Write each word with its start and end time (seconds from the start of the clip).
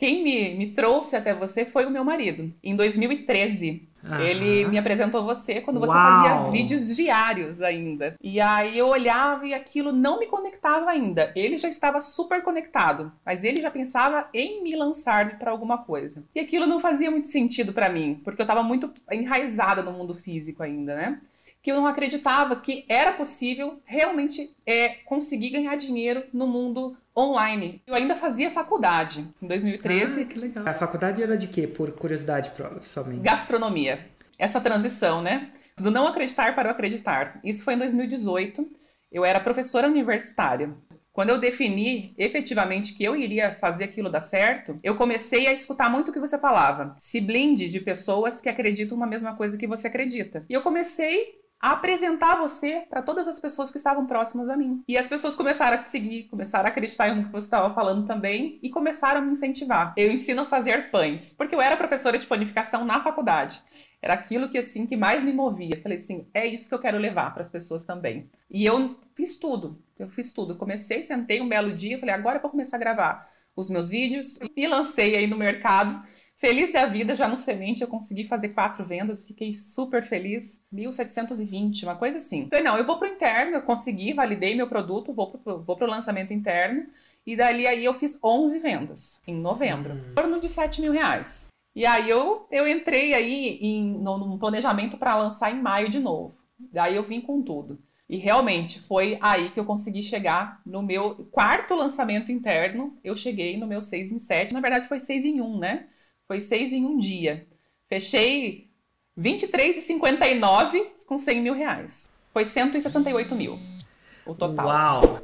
Quem 0.00 0.24
me, 0.24 0.54
me 0.54 0.68
trouxe 0.68 1.14
até 1.14 1.34
você 1.34 1.66
foi 1.66 1.84
o 1.84 1.90
meu 1.90 2.02
marido. 2.02 2.50
Em 2.64 2.74
2013, 2.74 3.86
Uhum. 4.02 4.18
Ele 4.18 4.66
me 4.66 4.78
apresentou 4.78 5.22
você 5.22 5.60
quando 5.60 5.78
você 5.78 5.92
Uau. 5.92 6.12
fazia 6.14 6.50
vídeos 6.50 6.96
diários 6.96 7.60
ainda. 7.60 8.14
E 8.22 8.40
aí 8.40 8.78
eu 8.78 8.88
olhava 8.88 9.46
e 9.46 9.52
aquilo 9.52 9.92
não 9.92 10.18
me 10.18 10.26
conectava 10.26 10.88
ainda. 10.90 11.30
Ele 11.36 11.58
já 11.58 11.68
estava 11.68 12.00
super 12.00 12.42
conectado, 12.42 13.12
mas 13.26 13.44
ele 13.44 13.60
já 13.60 13.70
pensava 13.70 14.26
em 14.32 14.62
me 14.62 14.74
lançar 14.74 15.38
para 15.38 15.50
alguma 15.50 15.76
coisa. 15.76 16.24
E 16.34 16.40
aquilo 16.40 16.66
não 16.66 16.80
fazia 16.80 17.10
muito 17.10 17.28
sentido 17.28 17.74
para 17.74 17.90
mim, 17.90 18.18
porque 18.24 18.40
eu 18.40 18.44
estava 18.44 18.62
muito 18.62 18.90
enraizada 19.12 19.82
no 19.82 19.92
mundo 19.92 20.14
físico 20.14 20.62
ainda, 20.62 20.96
né? 20.96 21.20
Que 21.62 21.70
eu 21.70 21.76
não 21.76 21.86
acreditava 21.86 22.56
que 22.56 22.84
era 22.88 23.12
possível 23.12 23.80
realmente 23.84 24.54
é, 24.66 24.88
conseguir 25.04 25.50
ganhar 25.50 25.76
dinheiro 25.76 26.24
no 26.32 26.46
mundo 26.46 26.96
online. 27.16 27.82
Eu 27.86 27.94
ainda 27.94 28.14
fazia 28.14 28.50
faculdade 28.50 29.26
em 29.42 29.46
2013. 29.46 30.22
Ah, 30.22 30.24
que 30.24 30.38
legal. 30.38 30.68
A 30.68 30.74
faculdade 30.74 31.22
era 31.22 31.36
de 31.36 31.48
quê, 31.48 31.66
por 31.66 31.90
curiosidade 31.92 32.52
somente? 32.82 33.20
Gastronomia. 33.20 34.00
Essa 34.38 34.60
transição, 34.60 35.20
né? 35.20 35.50
Do 35.76 35.90
não 35.90 36.06
acreditar 36.06 36.54
para 36.54 36.68
o 36.68 36.72
acreditar. 36.72 37.38
Isso 37.44 37.62
foi 37.62 37.74
em 37.74 37.78
2018. 37.78 38.66
Eu 39.12 39.24
era 39.24 39.40
professora 39.40 39.86
universitária. 39.86 40.74
Quando 41.12 41.30
eu 41.30 41.38
defini 41.38 42.14
efetivamente 42.16 42.94
que 42.94 43.04
eu 43.04 43.16
iria 43.16 43.56
fazer 43.60 43.84
aquilo 43.84 44.08
dar 44.08 44.20
certo, 44.20 44.78
eu 44.82 44.94
comecei 44.94 45.48
a 45.48 45.52
escutar 45.52 45.90
muito 45.90 46.10
o 46.10 46.12
que 46.14 46.20
você 46.20 46.38
falava. 46.38 46.94
Se 46.98 47.20
blinde 47.20 47.68
de 47.68 47.80
pessoas 47.80 48.40
que 48.40 48.48
acreditam 48.48 48.96
na 48.96 49.06
mesma 49.06 49.34
coisa 49.34 49.58
que 49.58 49.66
você 49.66 49.88
acredita. 49.88 50.46
E 50.48 50.54
eu 50.54 50.62
comecei 50.62 51.39
apresentar 51.60 52.36
você 52.36 52.86
para 52.88 53.02
todas 53.02 53.28
as 53.28 53.38
pessoas 53.38 53.70
que 53.70 53.76
estavam 53.76 54.06
próximas 54.06 54.48
a 54.48 54.56
mim. 54.56 54.82
E 54.88 54.96
as 54.96 55.06
pessoas 55.06 55.36
começaram 55.36 55.76
a 55.76 55.78
te 55.78 55.84
seguir, 55.84 56.24
começaram 56.24 56.66
a 56.66 56.70
acreditar 56.70 57.14
no 57.14 57.26
que 57.26 57.32
você 57.32 57.46
estava 57.46 57.74
falando 57.74 58.06
também 58.06 58.58
e 58.62 58.70
começaram 58.70 59.20
a 59.20 59.22
me 59.22 59.32
incentivar. 59.32 59.92
Eu 59.96 60.10
ensino 60.10 60.42
a 60.42 60.46
fazer 60.46 60.90
pães, 60.90 61.34
porque 61.34 61.54
eu 61.54 61.60
era 61.60 61.76
professora 61.76 62.16
de 62.16 62.26
panificação 62.26 62.84
na 62.84 63.02
faculdade. 63.02 63.62
Era 64.00 64.14
aquilo 64.14 64.48
que 64.48 64.56
assim 64.56 64.86
que 64.86 64.96
mais 64.96 65.22
me 65.22 65.32
movia. 65.32 65.78
falei 65.82 65.98
assim, 65.98 66.26
é 66.32 66.46
isso 66.46 66.68
que 66.68 66.74
eu 66.74 66.78
quero 66.78 66.96
levar 66.96 67.32
para 67.34 67.42
as 67.42 67.50
pessoas 67.50 67.84
também. 67.84 68.30
E 68.50 68.64
eu 68.64 68.98
fiz 69.14 69.36
tudo. 69.36 69.78
Eu 69.98 70.08
fiz 70.08 70.32
tudo. 70.32 70.56
Comecei, 70.56 71.02
sentei 71.02 71.42
um 71.42 71.48
belo 71.48 71.72
dia, 71.74 71.98
falei, 71.98 72.14
agora 72.14 72.38
eu 72.38 72.42
vou 72.42 72.50
começar 72.50 72.78
a 72.78 72.80
gravar 72.80 73.28
os 73.54 73.68
meus 73.68 73.90
vídeos 73.90 74.38
e 74.56 74.66
lancei 74.66 75.16
aí 75.16 75.26
no 75.26 75.36
mercado 75.36 76.02
Feliz 76.40 76.72
da 76.72 76.86
vida, 76.86 77.14
já 77.14 77.28
no 77.28 77.36
semente 77.36 77.82
eu 77.82 77.86
consegui 77.86 78.24
fazer 78.24 78.48
quatro 78.48 78.82
vendas, 78.82 79.26
fiquei 79.26 79.52
super 79.52 80.02
feliz. 80.02 80.64
1.720, 80.72 81.82
uma 81.82 81.96
coisa 81.96 82.16
assim. 82.16 82.48
Falei, 82.48 82.64
não, 82.64 82.78
eu 82.78 82.86
vou 82.86 82.98
pro 82.98 83.06
interno, 83.06 83.56
eu 83.56 83.62
consegui, 83.62 84.14
validei 84.14 84.54
meu 84.54 84.66
produto, 84.66 85.12
vou 85.12 85.32
pro, 85.32 85.60
vou 85.60 85.76
pro 85.76 85.86
lançamento 85.86 86.32
interno. 86.32 86.86
E 87.26 87.36
dali 87.36 87.66
aí 87.66 87.84
eu 87.84 87.92
fiz 87.92 88.18
11 88.24 88.58
vendas 88.58 89.20
em 89.26 89.34
novembro, 89.34 89.92
em 89.92 90.14
torno 90.14 90.40
de 90.40 90.48
7 90.48 90.80
mil 90.80 90.92
reais. 90.92 91.48
E 91.76 91.84
aí 91.84 92.08
eu, 92.08 92.46
eu 92.50 92.66
entrei 92.66 93.12
aí 93.12 93.58
em, 93.60 93.98
no, 93.98 94.16
num 94.16 94.38
planejamento 94.38 94.96
para 94.96 95.18
lançar 95.18 95.52
em 95.52 95.60
maio 95.60 95.90
de 95.90 96.00
novo. 96.00 96.34
Daí 96.58 96.96
eu 96.96 97.02
vim 97.02 97.20
com 97.20 97.42
tudo. 97.42 97.78
E 98.08 98.16
realmente 98.16 98.80
foi 98.80 99.18
aí 99.20 99.50
que 99.50 99.60
eu 99.60 99.66
consegui 99.66 100.02
chegar 100.02 100.62
no 100.64 100.82
meu 100.82 101.28
quarto 101.30 101.74
lançamento 101.74 102.32
interno. 102.32 102.98
Eu 103.04 103.14
cheguei 103.14 103.58
no 103.58 103.66
meu 103.66 103.82
6 103.82 104.10
em 104.10 104.18
7. 104.18 104.54
Na 104.54 104.60
verdade, 104.60 104.88
foi 104.88 105.00
6 105.00 105.26
em 105.26 105.42
1, 105.42 105.58
né? 105.58 105.86
Foi 106.30 106.38
seis 106.38 106.72
em 106.72 106.84
um 106.84 106.96
dia. 106.96 107.44
Fechei 107.88 108.70
23,59 109.18 111.04
com 111.04 111.18
100 111.18 111.42
mil 111.42 111.54
reais. 111.54 112.08
Foi 112.32 112.44
168 112.44 113.34
mil 113.34 113.58
o 114.24 114.32
total. 114.32 114.68
Uau! 114.68 115.22